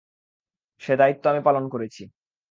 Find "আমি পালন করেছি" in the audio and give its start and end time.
1.27-2.03